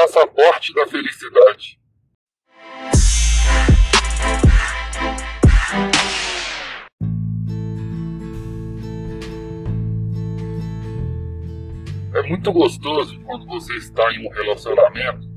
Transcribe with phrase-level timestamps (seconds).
[0.00, 1.78] passaporte da felicidade.
[12.14, 15.28] É muito gostoso quando você está em um relacionamento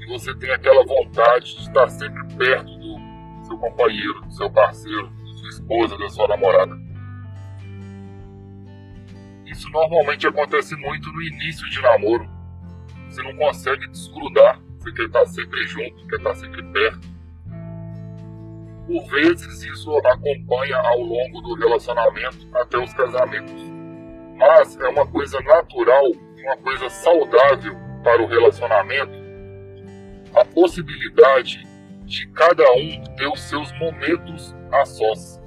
[0.00, 5.08] e você tem aquela vontade de estar sempre perto do seu companheiro, do seu parceiro,
[5.08, 6.72] da sua esposa, da sua namorada.
[9.46, 12.37] Isso normalmente acontece muito no início de namoro.
[13.18, 17.08] Você não consegue desgrudar, você quer estar sempre junto, quer estar sempre perto.
[18.86, 23.60] Por vezes isso acompanha ao longo do relacionamento até os casamentos.
[24.36, 26.04] Mas é uma coisa natural,
[26.44, 29.18] uma coisa saudável para o relacionamento
[30.36, 31.66] a possibilidade
[32.04, 35.42] de cada um ter os seus momentos a sós,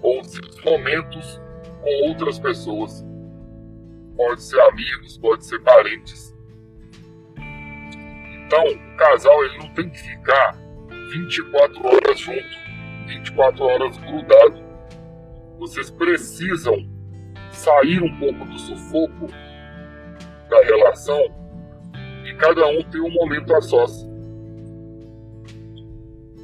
[0.00, 1.40] ou seus momentos
[1.80, 3.04] com outras pessoas.
[4.16, 6.31] Pode ser amigos, pode ser parentes.
[8.52, 10.54] Então, o casal ele não tem que ficar
[11.10, 12.58] 24 horas junto,
[13.06, 14.62] 24 horas grudado.
[15.58, 16.86] Vocês precisam
[17.50, 19.26] sair um pouco do sufoco
[20.50, 21.18] da relação
[22.26, 24.06] e cada um ter um momento a sós.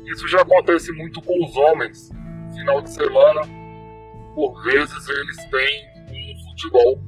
[0.06, 2.08] Isso já acontece muito com os homens.
[2.54, 3.42] Final de semana,
[4.34, 7.02] por vezes eles têm um futebol.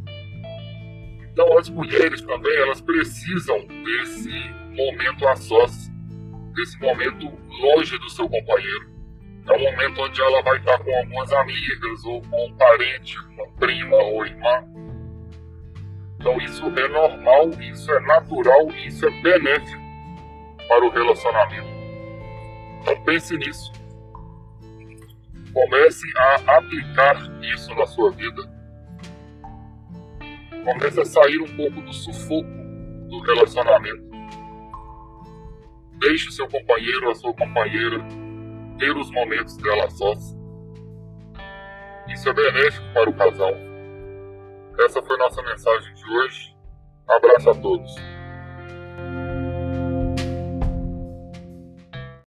[1.33, 5.91] Então as mulheres também elas precisam desse momento a sós,
[6.55, 7.27] desse momento
[7.61, 8.91] longe do seu companheiro.
[9.49, 13.49] É um momento onde ela vai estar com algumas amigas ou com um parente, uma
[13.59, 14.65] prima ou irmã.
[16.19, 19.83] Então isso é normal, isso é natural e isso é benéfico
[20.69, 21.69] para o relacionamento.
[22.81, 23.73] Então pense nisso.
[25.53, 28.43] Comece a aplicar isso na sua vida.
[30.65, 32.49] Comece a sair um pouco do sufoco
[33.09, 34.10] do relacionamento.
[36.01, 37.99] Deixe seu companheiro, a sua companheira,
[38.79, 40.35] ter os momentos dela sós.
[42.09, 43.55] Isso é benéfico para o casal.
[44.81, 46.57] Essa foi nossa mensagem de hoje.
[47.07, 47.95] Abraço a todos.